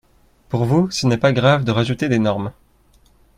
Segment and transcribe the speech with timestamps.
[0.49, 2.51] Pour vous, ce n’est pas grave de rajouter des normes